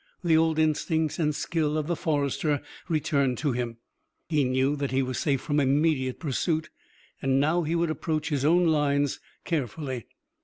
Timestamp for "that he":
4.77-5.03